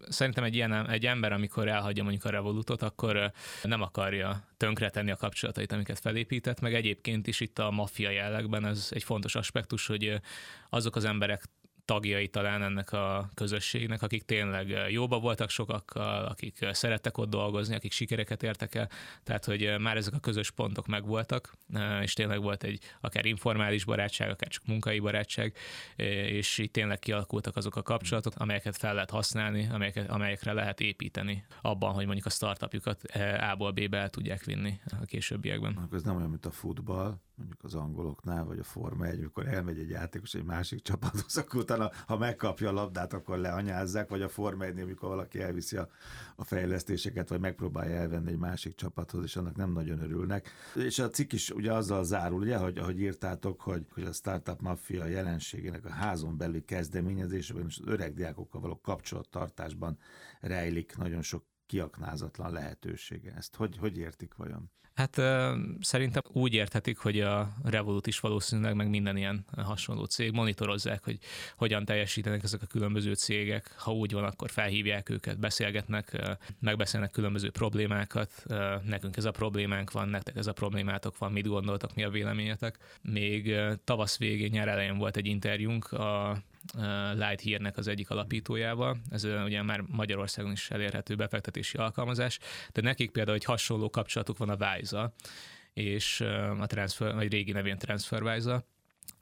szerintem 0.07 0.43
egy 0.43 0.55
ilyen 0.55 0.89
egy 0.89 1.05
ember, 1.05 1.31
amikor 1.31 1.67
elhagyja 1.67 2.03
mondjuk 2.03 2.25
a 2.25 2.29
Revolutot, 2.29 2.81
akkor 2.81 3.31
nem 3.63 3.81
akarja 3.81 4.47
tönkretenni 4.57 5.11
a 5.11 5.15
kapcsolatait, 5.15 5.71
amiket 5.71 5.99
felépített, 5.99 6.59
meg 6.59 6.73
egyébként 6.73 7.27
is 7.27 7.39
itt 7.39 7.59
a 7.59 7.71
maffia 7.71 8.09
jellegben 8.09 8.65
ez 8.65 8.87
egy 8.91 9.03
fontos 9.03 9.35
aspektus, 9.35 9.87
hogy 9.87 10.21
azok 10.69 10.95
az 10.95 11.05
emberek 11.05 11.43
tagjai 11.87 12.27
talán 12.27 12.63
ennek 12.63 12.91
a 12.91 13.29
közösségnek, 13.33 14.01
akik 14.01 14.23
tényleg 14.23 14.89
jóba 14.89 15.19
voltak 15.19 15.49
sokakkal, 15.49 16.25
akik 16.25 16.67
szerettek 16.71 17.17
ott 17.17 17.29
dolgozni, 17.29 17.75
akik 17.75 17.91
sikereket 17.91 18.43
értek 18.43 18.75
el, 18.75 18.89
tehát 19.23 19.45
hogy 19.45 19.75
már 19.79 19.97
ezek 19.97 20.13
a 20.13 20.19
közös 20.19 20.51
pontok 20.51 20.87
megvoltak, 20.87 21.53
és 22.01 22.13
tényleg 22.13 22.41
volt 22.41 22.63
egy 22.63 22.79
akár 23.01 23.25
informális 23.25 23.85
barátság, 23.85 24.29
akár 24.29 24.49
csak 24.49 24.65
munkai 24.65 24.99
barátság, 24.99 25.55
és 25.95 26.57
itt 26.57 26.73
tényleg 26.73 26.99
kialakultak 26.99 27.55
azok 27.55 27.75
a 27.75 27.81
kapcsolatok, 27.81 28.33
amelyeket 28.37 28.77
fel 28.77 28.93
lehet 28.93 29.09
használni, 29.09 29.67
amelyeket, 29.71 30.09
amelyekre 30.09 30.53
lehet 30.53 30.79
építeni 30.79 31.45
abban, 31.61 31.93
hogy 31.93 32.05
mondjuk 32.05 32.25
a 32.25 32.29
startupjukat 32.29 33.01
A-ból 33.51 33.71
B-be 33.71 33.97
el 33.97 34.09
tudják 34.09 34.43
vinni 34.43 34.79
a 35.01 35.05
későbbiekben. 35.05 35.89
Ez 35.91 36.03
nem 36.03 36.15
olyan, 36.15 36.29
mint 36.29 36.45
a 36.45 36.51
futball, 36.51 37.17
mondjuk 37.37 37.63
az 37.63 37.75
angoloknál, 37.75 38.45
vagy 38.45 38.59
a 38.59 38.63
Forma 38.63 39.05
1, 39.05 39.19
amikor 39.19 39.47
elmegy 39.47 39.79
egy 39.79 39.89
játékos 39.89 40.33
egy 40.33 40.43
másik 40.43 40.81
csapathoz, 40.81 41.37
akkor 41.37 41.59
utána, 41.59 41.91
ha 42.07 42.17
megkapja 42.17 42.69
a 42.69 42.71
labdát, 42.71 43.13
akkor 43.13 43.37
leanyázzák, 43.37 44.09
vagy 44.09 44.21
a 44.21 44.29
Forma 44.29 44.63
1 44.63 44.79
amikor 44.79 45.09
valaki 45.09 45.41
elviszi 45.41 45.77
a, 45.77 45.89
a 46.35 46.43
fejlesztéseket, 46.43 47.29
vagy 47.29 47.39
megpróbálja 47.39 47.95
elvenni 47.95 48.31
egy 48.31 48.37
másik 48.37 48.75
csapathoz, 48.75 49.23
és 49.23 49.35
annak 49.35 49.55
nem 49.55 49.71
nagyon 49.71 49.99
örülnek. 49.99 50.51
És 50.75 50.99
a 50.99 51.09
cikk 51.09 51.31
is 51.31 51.49
ugye 51.49 51.73
azzal 51.73 52.03
zárul, 52.03 52.41
ugye, 52.41 52.57
hogy, 52.57 52.77
ahogy 52.77 52.99
írtátok, 52.99 53.61
hogy, 53.61 53.85
hogy 53.93 54.03
a 54.03 54.11
startup 54.11 54.61
maffia 54.61 55.05
jelenségének 55.05 55.85
a 55.85 55.89
házon 55.89 56.37
belüli 56.37 56.63
kezdeményezésében 56.63 57.65
és 57.67 57.77
az 57.81 57.87
öreg 57.87 58.13
diákokkal 58.13 58.61
való 58.61 58.79
kapcsolattartásban 58.81 59.97
rejlik 60.39 60.97
nagyon 60.97 61.21
sok 61.21 61.45
kiaknázatlan 61.65 62.51
lehetősége. 62.51 63.33
Ezt 63.33 63.56
hogy, 63.56 63.77
hogy 63.77 63.97
értik 63.97 64.35
vajon? 64.35 64.71
Hát 64.97 65.21
szerintem 65.80 66.23
úgy 66.31 66.54
érthetik, 66.54 66.97
hogy 66.97 67.19
a 67.19 67.54
Revolut 67.63 68.07
is 68.07 68.19
valószínűleg, 68.19 68.75
meg 68.75 68.89
minden 68.89 69.18
ilyen 69.18 69.45
hasonló 69.57 70.04
cég 70.04 70.31
monitorozzák, 70.31 71.04
hogy 71.04 71.19
hogyan 71.57 71.85
teljesítenek 71.85 72.44
ezek 72.44 72.61
a 72.61 72.66
különböző 72.66 73.13
cégek. 73.13 73.75
Ha 73.77 73.94
úgy 73.94 74.11
van, 74.13 74.23
akkor 74.23 74.49
felhívják 74.49 75.09
őket, 75.09 75.39
beszélgetnek, 75.39 76.37
megbeszélnek 76.59 77.11
különböző 77.11 77.49
problémákat. 77.49 78.44
Nekünk 78.83 79.18
ez 79.18 79.25
a 79.25 79.31
problémánk 79.31 79.92
van, 79.92 80.09
nektek 80.09 80.35
ez 80.35 80.47
a 80.47 80.54
problémátok 80.54 81.18
van, 81.18 81.31
mit 81.31 81.47
gondoltak, 81.47 81.95
mi 81.95 82.04
a 82.04 82.09
véleményetek. 82.09 82.77
Még 83.01 83.56
tavasz 83.83 84.18
végén, 84.18 84.49
nyár 84.51 84.68
elején 84.68 84.97
volt 84.97 85.18
egy 85.18 85.25
interjúnk 85.25 85.92
a 85.92 86.37
Light 87.14 87.40
hírnek 87.40 87.78
az 87.78 87.87
egyik 87.87 88.09
alapítójával. 88.09 88.97
Ez 89.09 89.23
ugye 89.23 89.61
már 89.61 89.81
Magyarországon 89.81 90.52
is 90.52 90.71
elérhető 90.71 91.16
befektetési 91.16 91.78
alkalmazás, 91.78 92.40
de 92.73 92.81
nekik 92.81 93.11
például 93.11 93.37
egy 93.37 93.44
hasonló 93.44 93.90
kapcsolatuk 93.90 94.37
van 94.37 94.49
a 94.49 94.57
Wise 94.66 95.14
és 95.73 96.21
a 96.59 96.66
transfer, 96.66 97.14
vagy 97.14 97.31
régi 97.31 97.52
nevén 97.52 97.78
TransferWise, 97.78 98.66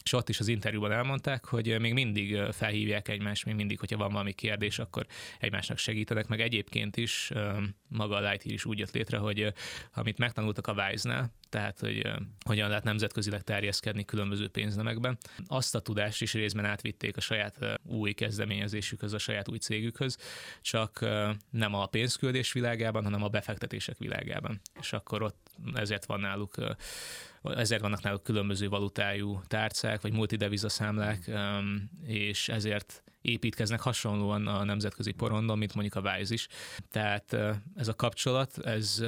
és 0.05 0.13
ott 0.13 0.29
is 0.29 0.39
az 0.39 0.47
interjúban 0.47 0.91
elmondták, 0.91 1.45
hogy 1.45 1.79
még 1.79 1.93
mindig 1.93 2.37
felhívják 2.51 3.07
egymást, 3.07 3.45
még 3.45 3.55
mindig, 3.55 3.79
hogyha 3.79 3.97
van 3.97 4.11
valami 4.11 4.33
kérdés, 4.33 4.79
akkor 4.79 5.05
egymásnak 5.39 5.77
segítenek, 5.77 6.27
meg 6.27 6.41
egyébként 6.41 6.97
is 6.97 7.31
maga 7.87 8.15
a 8.15 8.19
Lightyear 8.19 8.53
is 8.53 8.65
úgy 8.65 8.79
jött 8.79 8.91
létre, 8.91 9.17
hogy 9.17 9.53
amit 9.93 10.17
megtanultak 10.17 10.67
a 10.67 10.73
Wise-nál, 10.73 11.33
tehát 11.49 11.79
hogy 11.79 12.11
hogyan 12.45 12.69
lehet 12.69 12.83
nemzetközileg 12.83 13.43
terjeszkedni 13.43 14.05
különböző 14.05 14.47
pénznemekben. 14.47 15.17
Azt 15.47 15.75
a 15.75 15.79
tudást 15.79 16.21
is 16.21 16.33
részben 16.33 16.65
átvitték 16.65 17.17
a 17.17 17.21
saját 17.21 17.79
új 17.83 18.13
kezdeményezésükhöz, 18.13 19.13
a 19.13 19.17
saját 19.17 19.49
új 19.49 19.57
cégükhöz, 19.57 20.17
csak 20.61 20.99
nem 21.49 21.73
a 21.73 21.85
pénzküldés 21.85 22.51
világában, 22.51 23.03
hanem 23.03 23.23
a 23.23 23.29
befektetések 23.29 23.97
világában. 23.97 24.61
És 24.79 24.93
akkor 24.93 25.21
ott 25.21 25.49
ezért 25.73 26.05
van 26.05 26.19
náluk 26.19 26.55
ezért 27.55 27.81
vannak 27.81 28.01
náluk 28.01 28.23
különböző 28.23 28.69
valutájú 28.69 29.41
tárcák, 29.47 30.01
vagy 30.01 30.13
multideviza 30.13 30.69
számlák, 30.69 31.31
és 32.05 32.49
ezért 32.49 33.03
építkeznek 33.21 33.79
hasonlóan 33.79 34.47
a 34.47 34.63
nemzetközi 34.63 35.11
porondon, 35.11 35.57
mint 35.57 35.73
mondjuk 35.73 36.05
a 36.05 36.11
Wise 36.11 36.33
is. 36.33 36.47
Tehát 36.89 37.37
ez 37.75 37.87
a 37.87 37.93
kapcsolat, 37.93 38.57
ez 38.57 39.03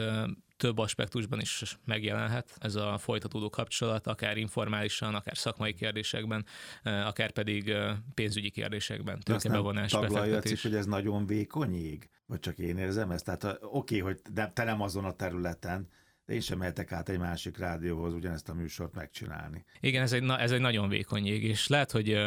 több 0.58 0.77
aspektusban 0.77 1.39
is 1.39 1.77
megjelenhet 1.86 2.58
ez 2.60 2.75
a 2.75 2.98
folytatódó 2.98 3.50
kapcsolat, 3.50 4.08
akár 4.08 4.38
informálisan, 4.38 5.15
akár 5.15 5.38
szakmai 5.38 5.74
kérdésekben, 5.74 6.46
akár 6.84 7.32
pedig 7.32 7.74
pénzügyi 8.13 8.50
kérdésekben, 8.50 9.20
tőkebevonás, 9.20 9.91
befektetés. 9.91 10.62
hogy 10.62 10.75
ez 10.75 10.86
nagyon 10.86 11.25
vékony 11.25 11.75
ég? 11.75 12.10
Vagy 12.25 12.39
csak 12.39 12.58
én 12.58 12.77
érzem 12.77 13.12
ezt? 13.12 13.25
Tehát 13.25 13.44
oké, 13.44 14.00
okay, 14.00 14.00
hogy 14.00 14.22
te 14.53 14.63
nem 14.63 14.82
azon 14.82 15.06
a 15.06 15.12
területen, 15.12 15.88
de 16.27 16.34
én 16.34 16.39
sem 16.39 16.57
mehetek 16.57 16.91
át 16.91 17.10
egy 17.10 17.19
másik 17.19 17.57
rádióhoz 17.57 18.13
ugyanezt 18.13 18.50
a 18.50 18.53
műsort 18.53 18.93
megcsinálni. 18.93 19.65
Igen, 19.79 20.01
ez 20.01 20.13
egy, 20.13 20.24
na, 20.24 20.39
ez 20.39 20.51
egy 20.51 20.60
nagyon 20.60 20.89
vékony 20.89 21.25
jég, 21.25 21.43
és 21.43 21.67
lehet, 21.67 21.91
hogy 21.91 22.17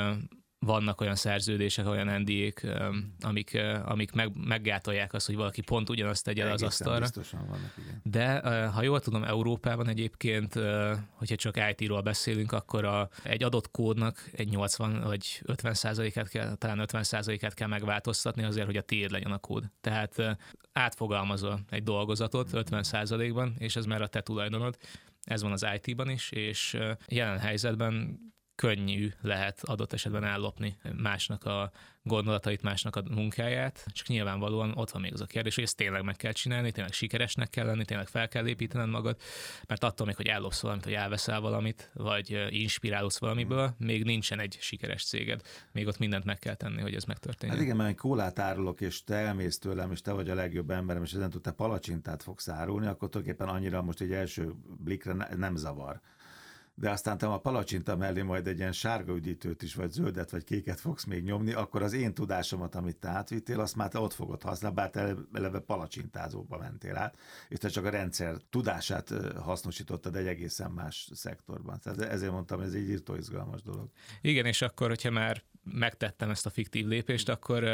vannak 0.67 1.01
olyan 1.01 1.15
szerződések, 1.15 1.87
olyan 1.87 2.21
NDA-k, 2.21 2.67
amik, 3.21 3.61
amik 3.85 4.13
meg, 4.13 4.33
meggátolják 4.47 5.13
azt, 5.13 5.27
hogy 5.27 5.37
valaki 5.37 5.61
pont 5.61 5.91
ugyanazt 5.91 6.25
tegye 6.25 6.51
az 6.51 6.63
asztalra. 6.63 7.01
biztosan 7.01 7.47
vannak, 7.47 7.75
igen. 7.79 8.01
De 8.03 8.41
ha 8.67 8.83
jól 8.83 9.01
tudom, 9.01 9.25
Európában 9.25 9.89
egyébként, 9.89 10.55
hogyha 11.13 11.37
csak 11.37 11.57
IT-ról 11.71 12.01
beszélünk, 12.01 12.53
akkor 12.53 12.85
a, 12.85 13.09
egy 13.23 13.43
adott 13.43 13.71
kódnak 13.71 14.31
egy 14.33 14.49
80 14.49 15.03
vagy 15.03 15.41
50 15.45 15.75
százalékát 15.75 16.29
kell, 16.29 16.55
talán 16.55 16.79
50 16.79 17.03
százalékát 17.03 17.55
kell 17.55 17.69
megváltoztatni 17.69 18.43
azért, 18.43 18.67
hogy 18.67 18.77
a 18.77 18.83
tiéd 18.83 19.11
legyen 19.11 19.33
a 19.33 19.39
kód. 19.39 19.71
Tehát 19.81 20.39
átfogalmazol 20.73 21.61
egy 21.71 21.83
dolgozatot 21.83 22.53
50 22.53 22.83
százalékban, 22.83 23.55
és 23.59 23.77
ez 23.77 23.85
már 23.85 24.03
a 24.03 24.07
te 24.07 24.21
tulajdonod. 24.21 24.77
Ez 25.25 25.43
van 25.43 25.53
az 25.53 25.67
IT-ban 25.75 26.11
is, 26.11 26.31
és 26.31 26.79
jelen 27.07 27.39
helyzetben 27.39 28.19
könnyű 28.61 29.13
lehet 29.21 29.61
adott 29.65 29.93
esetben 29.93 30.25
ellopni 30.25 30.77
másnak 30.97 31.45
a 31.45 31.71
gondolatait, 32.03 32.63
másnak 32.63 32.97
a 32.97 33.03
munkáját, 33.11 33.87
csak 33.87 34.07
nyilvánvalóan 34.07 34.73
ott 34.77 34.91
van 34.91 35.03
még 35.03 35.13
az 35.13 35.21
a 35.21 35.27
kérdés, 35.27 35.55
hogy 35.55 35.65
ezt 35.65 35.77
tényleg 35.77 36.05
meg 36.05 36.17
kell 36.17 36.33
csinálni, 36.33 36.73
tényleg 36.73 36.93
sikeresnek 36.93 37.51
kell 37.51 37.67
lenni, 37.67 37.85
tényleg 37.85 38.07
fel 38.07 38.29
kell 38.29 38.47
építened 38.47 38.89
magad, 38.89 39.17
mert 39.67 39.85
attól 39.85 40.07
még, 40.07 40.17
hogy 40.17 40.27
ellopsz 40.27 40.61
valamit, 40.61 40.85
hogy 40.85 40.93
elveszel 40.93 41.41
valamit, 41.41 41.91
vagy 41.95 42.47
inspirálsz 42.51 43.19
valamiből, 43.19 43.75
még 43.79 44.05
nincsen 44.05 44.41
egy 44.41 44.57
sikeres 44.61 45.05
céged, 45.05 45.43
még 45.73 45.87
ott 45.87 45.99
mindent 45.99 46.25
meg 46.25 46.39
kell 46.39 46.55
tenni, 46.55 46.81
hogy 46.81 46.95
ez 46.95 47.05
megtörténjen. 47.05 47.57
Hát 47.57 47.67
igen, 47.67 47.77
mert 47.77 47.97
kólát 47.97 48.39
árulok, 48.39 48.81
és 48.81 49.05
te 49.05 49.15
elmész 49.15 49.59
tőlem, 49.59 49.93
és 49.93 50.01
te 50.01 50.13
vagy 50.13 50.31
a 50.31 50.35
legjobb 50.35 50.71
emberem, 50.71 51.03
és 51.03 51.13
ezen 51.13 51.33
te 51.43 51.51
palacsintát 51.51 52.23
fogsz 52.23 52.49
árulni, 52.49 52.87
akkor 52.87 53.09
tulajdonképpen 53.09 53.55
annyira 53.55 53.83
most 53.83 54.01
egy 54.01 54.13
első 54.13 54.53
blikre 54.79 55.13
nem 55.37 55.57
zavar 55.57 56.01
de 56.81 56.91
aztán 56.91 57.19
te 57.19 57.27
a 57.27 57.39
palacsinta 57.39 57.97
mellé 57.97 58.23
majd 58.23 58.47
egy 58.47 58.59
ilyen 58.59 58.73
sárga 58.73 59.15
üdítőt 59.15 59.63
is, 59.63 59.75
vagy 59.75 59.91
zöldet, 59.91 60.31
vagy 60.31 60.45
kéket 60.45 60.81
fogsz 60.81 61.05
még 61.05 61.25
nyomni, 61.25 61.53
akkor 61.53 61.83
az 61.83 61.93
én 61.93 62.15
tudásomat, 62.15 62.75
amit 62.75 62.97
te 62.97 63.09
átvittél, 63.09 63.61
azt 63.61 63.77
már 63.77 63.89
te 63.89 63.99
ott 63.99 64.13
fogod 64.13 64.43
használni, 64.43 64.77
bár 64.77 64.91
te 64.91 65.15
eleve 65.33 65.59
palacsintázóba 65.59 66.59
mentél 66.59 66.97
át, 66.97 67.17
és 67.49 67.59
te 67.59 67.69
csak 67.69 67.85
a 67.85 67.91
rendszer 67.91 68.37
tudását 68.51 69.13
hasznosítottad 69.37 70.17
egy 70.17 70.27
egészen 70.27 70.71
más 70.71 71.09
szektorban. 71.13 71.81
Tehát 71.81 72.01
ezért 72.01 72.33
mondtam, 72.33 72.61
ez 72.61 72.73
egy 72.73 72.89
írtó 72.89 73.15
izgalmas 73.15 73.63
dolog. 73.63 73.89
Igen, 74.21 74.47
és 74.47 74.63
akkor, 74.63 74.89
hogyha 74.89 75.11
már 75.11 75.43
megtettem 75.63 76.31
ezt 76.31 76.47
a 76.47 76.51
fiktív 76.51 76.87
lépést, 76.87 77.29
akkor 77.29 77.65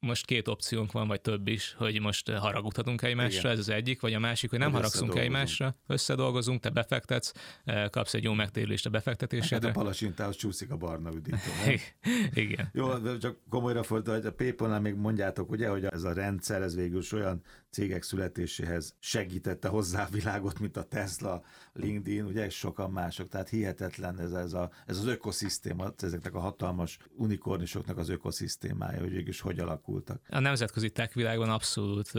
most 0.00 0.24
két 0.24 0.48
opciónk 0.48 0.92
van, 0.92 1.08
vagy 1.08 1.20
több 1.20 1.48
is, 1.48 1.74
hogy 1.78 2.00
most 2.00 2.30
haragudhatunk 2.30 3.02
egymásra, 3.02 3.38
Igen. 3.38 3.52
ez 3.52 3.58
az 3.58 3.68
egyik, 3.68 4.00
vagy 4.00 4.14
a 4.14 4.18
másik, 4.18 4.50
hogy 4.50 4.58
nem 4.58 4.70
hogy 4.70 4.76
haragszunk 4.76 5.14
egymásra, 5.14 5.76
összedolgozunk, 5.86 6.60
te 6.60 6.70
befektetsz, 6.70 7.32
eh, 7.64 7.88
kapsz 7.88 8.14
egy 8.14 8.22
jó 8.22 8.32
megtérülést 8.32 8.86
a 8.86 8.90
befektetésedre. 8.90 9.66
Hát 9.66 9.76
a 9.76 9.80
palacsintához 9.80 10.36
csúszik 10.36 10.70
a 10.70 10.76
barna 10.76 11.10
üdítő. 11.14 11.38
Igen. 12.44 12.68
Jó, 12.72 13.16
csak 13.18 13.38
komolyra 13.48 13.82
fordítva, 13.82 14.14
hogy 14.14 14.26
a 14.26 14.32
paypal 14.32 14.80
még 14.80 14.94
mondjátok, 14.94 15.50
ugye, 15.50 15.68
hogy 15.68 15.84
ez 15.84 16.02
a 16.02 16.12
rendszer, 16.12 16.62
ez 16.62 16.74
végül 16.74 17.02
olyan 17.12 17.42
cégek 17.70 18.02
születéséhez 18.02 18.94
segítette 18.98 19.68
hozzá 19.68 20.04
a 20.04 20.08
világot, 20.10 20.58
mint 20.58 20.76
a 20.76 20.82
Tesla, 20.82 21.42
LinkedIn, 21.72 22.24
ugye, 22.24 22.44
és 22.44 22.54
sokan 22.54 22.90
mások. 22.90 23.28
Tehát 23.28 23.48
hihetetlen 23.48 24.20
ez, 24.20 24.32
ez, 24.32 24.52
a, 24.52 24.70
ez 24.86 24.98
az 24.98 25.06
ökoszisztéma, 25.06 25.92
ezeknek 25.96 26.34
a 26.34 26.40
hatalmas 26.40 26.98
unikornisoknak 27.16 27.98
az 27.98 28.08
ökoszisztémája, 28.08 29.00
hogy 29.00 29.10
végül 29.10 29.28
is 29.28 29.40
hogy 29.40 29.58
alakultak. 29.88 30.20
A 30.28 30.38
nemzetközi 30.38 30.90
tech 30.90 31.14
világban 31.14 31.50
abszolút 31.50 32.12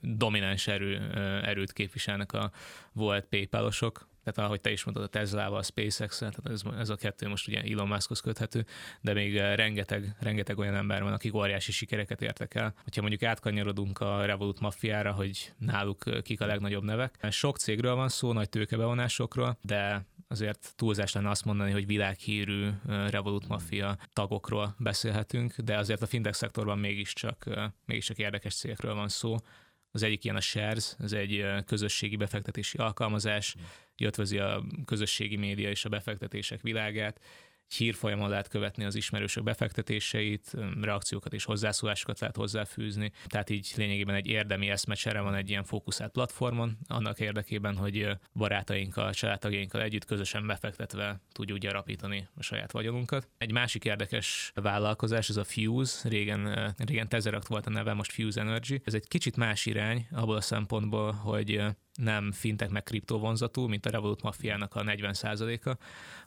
domináns 0.00 0.66
erő, 0.66 1.10
erőt 1.44 1.72
képviselnek 1.72 2.32
a 2.32 2.50
volt 2.92 3.24
PayPal-osok, 3.24 4.08
tehát 4.24 4.50
ahogy 4.50 4.60
te 4.60 4.70
is 4.70 4.84
mondtad, 4.84 5.06
a 5.06 5.08
Tesla-val, 5.08 5.58
a 5.58 5.62
spacex 5.62 6.18
tehát 6.18 6.40
ez, 6.44 6.62
ez 6.78 6.88
a 6.88 6.96
kettő 6.96 7.28
most 7.28 7.48
ugye 7.48 7.62
Elon 7.62 7.88
Muskhoz 7.88 8.20
köthető, 8.20 8.66
de 9.00 9.12
még 9.12 9.36
rengeteg, 9.36 10.16
rengeteg 10.20 10.58
olyan 10.58 10.74
ember 10.74 11.02
van, 11.02 11.12
akik 11.12 11.34
óriási 11.34 11.72
sikereket 11.72 12.22
értek 12.22 12.54
el. 12.54 12.74
Hogyha 12.82 13.00
mondjuk 13.00 13.22
átkanyarodunk 13.22 14.00
a 14.00 14.24
Revolut 14.24 14.60
maffiára, 14.60 15.12
hogy 15.12 15.52
náluk 15.58 16.22
kik 16.22 16.40
a 16.40 16.46
legnagyobb 16.46 16.84
nevek. 16.84 17.26
Sok 17.30 17.58
cégről 17.58 17.94
van 17.94 18.08
szó, 18.08 18.32
nagy 18.32 18.48
tőkebevonásokról, 18.48 19.58
de 19.62 20.06
azért 20.28 20.72
túlzás 20.76 21.12
lenne 21.12 21.30
azt 21.30 21.44
mondani, 21.44 21.70
hogy 21.70 21.86
világhírű 21.86 22.68
Revolut 22.86 23.48
Mafia 23.48 23.98
tagokról 24.12 24.74
beszélhetünk, 24.78 25.54
de 25.56 25.78
azért 25.78 26.02
a 26.02 26.06
fintech 26.06 26.36
szektorban 26.36 26.78
mégiscsak, 26.78 27.44
mégiscsak 27.84 28.18
érdekes 28.18 28.54
cégekről 28.54 28.94
van 28.94 29.08
szó. 29.08 29.36
Az 29.90 30.02
egyik 30.02 30.24
ilyen 30.24 30.36
a 30.36 30.40
Shares, 30.40 30.94
ez 30.98 31.12
egy 31.12 31.46
közösségi 31.66 32.16
befektetési 32.16 32.78
alkalmazás, 32.78 33.54
ötvözi 33.96 34.38
a 34.38 34.64
közösségi 34.84 35.36
média 35.36 35.70
és 35.70 35.84
a 35.84 35.88
befektetések 35.88 36.60
világát, 36.60 37.20
hírfolyamon 37.68 38.28
lehet 38.28 38.48
követni 38.48 38.84
az 38.84 38.94
ismerősök 38.94 39.42
befektetéseit, 39.44 40.52
reakciókat 40.80 41.32
és 41.32 41.44
hozzászólásokat 41.44 42.20
lehet 42.20 42.36
hozzáfűzni. 42.36 43.12
Tehát 43.26 43.50
így 43.50 43.72
lényegében 43.76 44.14
egy 44.14 44.26
érdemi 44.26 44.70
eszmecsere 44.70 45.20
van 45.20 45.34
egy 45.34 45.50
ilyen 45.50 45.64
fókuszált 45.64 46.12
platformon, 46.12 46.78
annak 46.88 47.20
érdekében, 47.20 47.76
hogy 47.76 48.08
barátainkkal, 48.34 49.12
családtagjainkkal 49.12 49.82
együtt 49.82 50.04
közösen 50.04 50.46
befektetve 50.46 51.20
tudjuk 51.32 51.58
gyarapítani 51.58 52.28
a 52.34 52.42
saját 52.42 52.72
vagyonunkat. 52.72 53.28
Egy 53.38 53.52
másik 53.52 53.84
érdekes 53.84 54.50
vállalkozás, 54.54 55.28
ez 55.28 55.36
a 55.36 55.44
Fuse, 55.44 56.08
régen, 56.08 56.74
régen 56.76 57.08
Tezeract 57.08 57.46
volt 57.46 57.66
a 57.66 57.70
neve, 57.70 57.92
most 57.92 58.12
Fuse 58.12 58.40
Energy. 58.40 58.80
Ez 58.84 58.94
egy 58.94 59.08
kicsit 59.08 59.36
más 59.36 59.66
irány 59.66 60.06
abból 60.10 60.36
a 60.36 60.40
szempontból, 60.40 61.12
hogy 61.12 61.62
nem 61.96 62.32
fintek 62.32 62.70
meg 62.70 62.82
kriptovonzatú, 62.82 63.66
mint 63.66 63.86
a 63.86 63.90
Revolut 63.90 64.22
Mafiának 64.22 64.74
a 64.74 64.82
40%-a, 64.82 65.76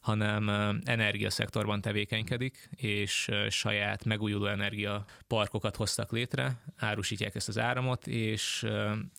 hanem 0.01 0.49
energiaszektorban 0.83 1.81
tevékenykedik, 1.81 2.69
és 2.75 3.29
saját 3.49 4.05
megújuló 4.05 4.45
energia 4.45 5.05
parkokat 5.27 5.75
hoztak 5.75 6.11
létre, 6.11 6.61
árusítják 6.77 7.35
ezt 7.35 7.47
az 7.47 7.59
áramot, 7.59 8.07
és 8.07 8.65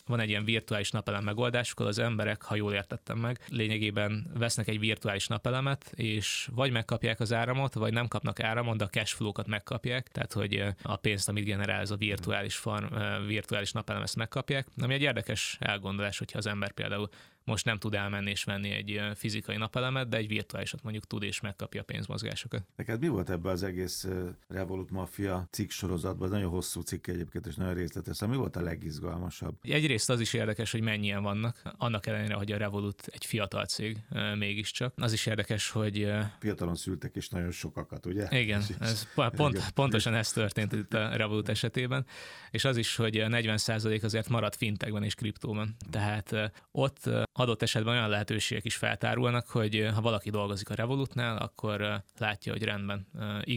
van 0.05 0.19
egy 0.19 0.29
ilyen 0.29 0.43
virtuális 0.43 0.91
napelem 0.91 1.23
megoldásuk, 1.23 1.79
az 1.79 1.99
emberek, 1.99 2.41
ha 2.41 2.55
jól 2.55 2.73
értettem 2.73 3.17
meg, 3.17 3.39
lényegében 3.47 4.31
vesznek 4.37 4.67
egy 4.67 4.79
virtuális 4.79 5.27
napelemet, 5.27 5.91
és 5.95 6.49
vagy 6.51 6.71
megkapják 6.71 7.19
az 7.19 7.33
áramot, 7.33 7.73
vagy 7.73 7.93
nem 7.93 8.07
kapnak 8.07 8.39
áramot, 8.39 8.77
de 8.77 8.83
a 8.83 8.89
cashflow-kat 8.89 9.47
megkapják, 9.47 10.07
tehát 10.07 10.33
hogy 10.33 10.63
a 10.81 10.95
pénzt, 10.95 11.29
amit 11.29 11.45
generál 11.45 11.81
ez 11.81 11.91
a 11.91 11.95
virtuális, 11.95 12.55
farm, 12.55 12.95
virtuális 13.27 13.71
napelem, 13.71 14.01
ezt 14.01 14.15
megkapják, 14.15 14.67
ami 14.81 14.93
egy 14.93 15.01
érdekes 15.01 15.57
elgondolás, 15.59 16.17
hogyha 16.17 16.40
az 16.41 16.47
ember 16.47 16.71
például 16.71 17.09
most 17.43 17.65
nem 17.65 17.77
tud 17.77 17.93
elmenni 17.93 18.29
és 18.29 18.43
venni 18.43 18.69
egy 18.69 19.01
fizikai 19.15 19.57
napelemet, 19.57 20.07
de 20.07 20.17
egy 20.17 20.27
virtuálisat 20.27 20.83
mondjuk 20.83 21.07
tud 21.07 21.23
és 21.23 21.39
megkapja 21.41 21.81
a 21.81 21.83
pénzmozgásokat. 21.83 22.63
Neked 22.75 22.99
mi 22.99 23.07
volt 23.07 23.29
ebbe 23.29 23.49
az 23.49 23.63
egész 23.63 24.07
Revolut 24.47 24.89
Mafia 24.89 25.47
cikk 25.51 25.69
sorozatban? 25.69 26.27
Ez 26.27 26.33
nagyon 26.33 26.49
hosszú 26.49 26.81
cikk 26.81 27.07
egyébként, 27.07 27.45
és 27.45 27.55
nagyon 27.55 27.73
részletes. 27.73 28.15
Szóval 28.15 28.35
mi 28.35 28.41
volt 28.41 28.55
a 28.55 28.61
legizgalmasabb? 28.61 29.55
Egyrészt 29.61 30.09
az 30.09 30.19
is 30.19 30.33
érdekes, 30.33 30.71
hogy 30.71 30.81
mennyien 30.81 31.23
vannak, 31.23 31.61
annak 31.77 32.05
ellenére, 32.05 32.33
hogy 32.33 32.51
a 32.51 32.57
Revolut 32.57 33.07
egy 33.07 33.25
fiatal 33.25 33.65
cég 33.65 33.97
mégiscsak. 34.37 34.93
Az 34.97 35.13
is 35.13 35.25
érdekes, 35.25 35.69
hogy... 35.69 36.11
Fiatalon 36.39 36.75
szültek 36.75 37.15
is 37.15 37.29
nagyon 37.29 37.51
sokakat, 37.51 38.05
ugye? 38.05 38.39
Igen, 38.39 38.63
ez 38.79 39.07
pont, 39.35 39.71
pontosan 39.73 40.13
ez 40.13 40.31
történt 40.31 40.73
itt 40.73 40.93
a 40.93 41.15
Revolut 41.15 41.49
esetében. 41.49 42.05
És 42.51 42.65
az 42.65 42.77
is, 42.77 42.95
hogy 42.95 43.23
40% 43.27 44.03
azért 44.03 44.29
maradt 44.29 44.55
fintekben 44.55 45.03
és 45.03 45.15
kriptóban. 45.15 45.75
Tehát 45.89 46.51
ott 46.71 47.09
adott 47.33 47.61
esetben 47.61 47.93
olyan 47.93 48.09
lehetőségek 48.09 48.65
is 48.65 48.75
feltárulnak, 48.75 49.47
hogy 49.47 49.89
ha 49.93 50.01
valaki 50.01 50.29
dolgozik 50.29 50.69
a 50.69 50.73
Revolutnál, 50.73 51.37
akkor 51.37 52.03
látja, 52.17 52.51
hogy 52.51 52.63
rendben 52.63 53.07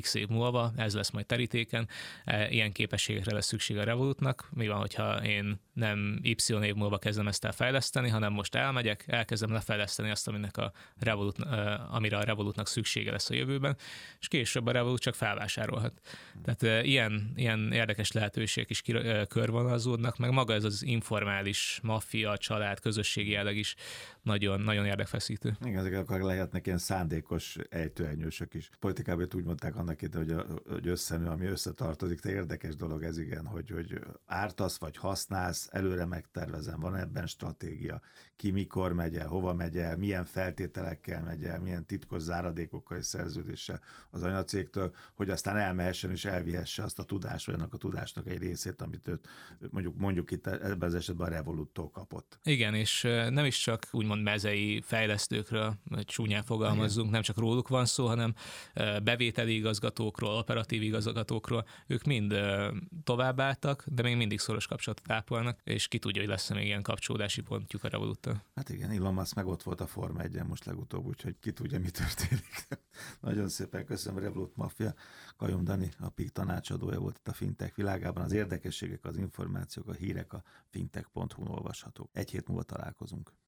x 0.01 0.15
év 0.15 0.29
múlva 0.29 0.73
ez 0.77 0.95
lesz 0.95 1.11
majd 1.11 1.27
terítéken, 1.27 1.89
ilyen 2.49 2.73
képességekre 2.73 3.35
lesz 3.35 3.47
szükség 3.47 3.79
a 3.79 3.85
Revolutnak. 3.85 4.49
Mi 4.53 4.69
van, 4.69 4.79
hogyha 4.79 5.25
én 5.25 5.61
nem 5.73 6.19
y 6.23 6.35
év 6.63 6.75
múlva 6.75 6.99
kezdem 6.99 7.29
ezt 7.29 7.45
el 7.45 7.53
fejleszteni, 7.53 8.09
hanem 8.09 8.33
most 8.33 8.55
elmegyek, 8.55 9.05
elkezdem 9.07 9.53
lefejleszteni 9.53 10.11
azt, 10.11 10.29
aminek 10.29 10.57
a 10.57 10.73
Revolut, 11.01 11.39
amire 11.91 12.17
a 12.17 12.25
Revolutnak 12.25 12.69
szüksége 12.69 13.11
lesz 13.11 13.31
a 13.31 13.35
jövőben, 13.35 13.77
és 14.21 14.29
később 14.29 14.67
a 14.67 14.73
Revolut 14.73 15.01
csak 15.01 15.15
felvásárolhat. 15.15 15.93
Tehát 16.45 16.87
ilyen, 16.87 17.33
ilyen 17.37 17.73
érdekes 17.73 18.13
lehetőségek 18.13 18.71
is 18.71 18.83
körvonalazódnak, 19.29 20.17
meg 20.17 20.31
maga 20.31 20.55
ez 20.55 20.65
az 20.65 20.83
informális 20.83 21.79
maffia, 21.83 22.37
család, 22.37 22.81
közösségi 22.81 23.31
jelleg 23.31 23.57
is 23.65 23.75
nagyon, 24.23 24.61
nagyon 24.61 24.87
érdekfeszítő. 24.87 25.57
Igen, 25.65 25.79
ezek 25.79 25.99
akkor 25.99 26.21
lehetnek 26.21 26.67
ilyen 26.67 26.79
szándékos 26.79 27.57
ejtőernyősök 27.69 28.55
is. 28.55 28.71
Politikában 28.79 29.29
úgy 29.35 29.45
mondták 29.45 29.77
annak 29.77 30.03
itt, 30.03 30.15
hogy, 30.15 30.31
a, 30.31 30.47
hogy 30.69 30.87
összenő, 30.87 31.27
ami 31.27 31.47
összetartozik, 31.47 32.21
de 32.21 32.31
érdekes 32.31 32.77
dolog 32.77 33.03
ez 33.03 33.19
igen, 33.19 33.47
hogy, 33.47 33.71
hogy 33.71 34.01
ártasz 34.27 34.79
vagy 34.79 34.97
használsz, 34.97 35.69
előre 35.73 36.05
megtervezem, 36.05 36.81
van 36.81 36.97
ebben 36.97 37.27
stratégia, 37.27 38.01
ki 38.37 38.51
mikor 38.51 38.93
megy 38.93 39.17
el, 39.17 39.27
hova 39.27 39.55
megy 39.55 39.77
el, 39.77 39.97
milyen 39.97 40.25
feltételekkel 40.25 41.23
megy 41.23 41.45
el, 41.45 41.61
milyen 41.61 41.87
titkos 41.87 42.23
záradékokkal 42.23 42.99
és 42.99 43.07
szerződéssel 43.07 43.81
az 44.11 44.23
anyacégtől, 44.23 44.95
hogy 45.15 45.31
aztán 45.31 45.57
elmehessen 45.57 46.11
és 46.11 46.25
elvihesse 46.25 46.83
azt 46.83 46.99
a 46.99 47.03
tudást, 47.03 47.47
vagy 47.47 47.55
annak 47.55 47.73
a 47.73 47.77
tudásnak 47.77 48.29
egy 48.29 48.39
részét, 48.39 48.83
amit 48.83 49.09
őt 49.09 49.29
mondjuk, 49.71 49.97
mondjuk 49.97 50.31
itt 50.31 50.47
ebben 50.47 50.89
az 50.89 50.95
esetben 50.95 51.27
a 51.27 51.31
Revoluttól 51.31 51.91
kapott. 51.91 52.39
Igen, 52.43 52.75
és 52.75 53.03
nem 53.31 53.45
is 53.45 53.54
csak 53.59 53.87
úgymond 53.91 54.23
mezei 54.23 54.81
fejlesztőkről, 54.81 55.75
csúnyán 56.05 56.43
fogalmazzunk, 56.43 57.11
nem 57.11 57.23
csak 57.23 57.39
róluk 57.39 57.69
van 57.69 57.87
szó, 57.87 58.07
hanem 58.07 58.35
bevételi 59.03 59.55
igazgatókról, 59.55 60.37
operatív 60.37 60.83
igazgatókról, 60.83 61.67
ők 61.87 62.03
mind 62.03 62.35
továbbálltak, 63.05 63.85
de 63.87 64.03
még 64.03 64.17
mindig 64.17 64.39
szoros 64.39 64.67
kapcsolatot 64.67 65.11
ápolnak, 65.11 65.61
és 65.65 65.89
ki 65.89 65.99
tudja, 65.99 66.21
hogy 66.21 66.31
lesz 66.31 66.51
még 66.51 66.65
ilyen 66.65 66.83
kapcsolódási 66.83 67.41
pontjuk 67.41 67.85
a 67.85 67.89
Revoluttal. 67.89 68.43
Hát 68.55 68.69
igen, 68.69 68.91
Elon 68.91 69.15
Musk 69.15 69.35
meg 69.35 69.47
ott 69.47 69.63
volt 69.63 69.81
a 69.81 69.87
Forma 69.87 70.21
1 70.21 70.43
most 70.47 70.65
legutóbb, 70.65 71.07
úgyhogy 71.07 71.37
ki 71.41 71.53
tudja, 71.53 71.81
mi 71.81 71.91
történik. 71.91 72.67
Nagyon 73.21 73.49
szépen 73.49 73.85
köszönöm, 73.85 74.23
Revolut 74.23 74.57
Mafia. 74.57 74.95
Kajom 75.37 75.65
Dani, 75.65 75.91
a 75.99 76.09
PIK 76.09 76.31
tanácsadója 76.31 76.99
volt 76.99 77.17
itt 77.17 77.29
a 77.29 77.33
fintech 77.33 77.77
világában. 77.77 78.25
Az 78.25 78.33
érdekességek, 78.33 79.05
az 79.05 79.17
információk, 79.17 79.89
a 79.89 79.93
hírek 79.93 80.33
a 80.33 80.43
fintech.hu-n 80.71 81.49
olvashatók. 81.49 82.11
Egy 82.13 82.31
hét 82.31 82.49
múlva 82.49 82.63
találkozunk. 82.63 83.33